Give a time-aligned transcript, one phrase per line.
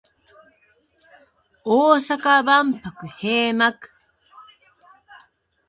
[1.63, 2.89] 大阪万博
[3.21, 3.77] 閉幕